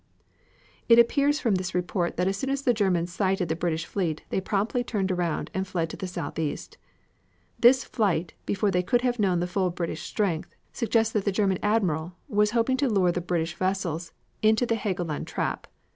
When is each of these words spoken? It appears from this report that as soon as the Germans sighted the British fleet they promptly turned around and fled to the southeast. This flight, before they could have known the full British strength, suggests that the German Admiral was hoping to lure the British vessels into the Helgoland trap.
It 0.89 0.97
appears 0.97 1.39
from 1.39 1.53
this 1.53 1.75
report 1.75 2.17
that 2.17 2.27
as 2.27 2.35
soon 2.35 2.49
as 2.49 2.63
the 2.63 2.73
Germans 2.73 3.13
sighted 3.13 3.49
the 3.49 3.55
British 3.55 3.85
fleet 3.85 4.23
they 4.29 4.41
promptly 4.41 4.83
turned 4.83 5.11
around 5.11 5.51
and 5.53 5.67
fled 5.67 5.91
to 5.91 5.95
the 5.95 6.07
southeast. 6.07 6.79
This 7.59 7.83
flight, 7.83 8.33
before 8.47 8.71
they 8.71 8.81
could 8.81 9.01
have 9.01 9.19
known 9.19 9.41
the 9.41 9.45
full 9.45 9.69
British 9.69 10.01
strength, 10.01 10.55
suggests 10.73 11.13
that 11.13 11.23
the 11.25 11.31
German 11.31 11.59
Admiral 11.61 12.13
was 12.27 12.49
hoping 12.49 12.77
to 12.77 12.89
lure 12.89 13.11
the 13.11 13.21
British 13.21 13.53
vessels 13.53 14.11
into 14.41 14.65
the 14.65 14.73
Helgoland 14.73 15.27
trap. 15.27 15.67